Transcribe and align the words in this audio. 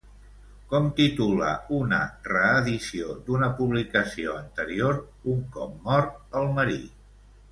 Com 0.69 0.85
titula 0.99 1.49
una 1.79 1.97
reedició 2.29 3.17
d'una 3.27 3.51
publicació 3.61 4.33
anterior 4.45 4.99
un 5.35 5.45
cop 5.57 5.77
mor 5.89 6.09
el 6.41 6.49
marit? 6.57 7.07